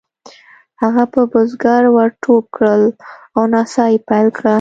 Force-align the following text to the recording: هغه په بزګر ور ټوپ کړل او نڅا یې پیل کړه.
هغه 0.81 1.03
په 1.13 1.21
بزګر 1.31 1.83
ور 1.95 2.09
ټوپ 2.21 2.43
کړل 2.55 2.83
او 3.35 3.41
نڅا 3.53 3.85
یې 3.91 3.97
پیل 4.09 4.27
کړه. 4.37 4.49